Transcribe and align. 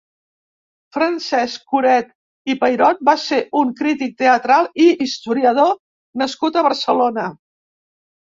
Francesc 0.95 1.67
Curet 1.73 2.07
i 2.53 2.55
Payrot 2.63 3.03
va 3.11 3.13
ser 3.25 3.39
un 3.61 3.69
crític 3.81 4.17
teatral 4.23 4.69
i 4.85 4.87
historiador 5.07 5.71
nascut 6.23 6.57
a 6.57 6.65
Barcelona. 6.69 7.27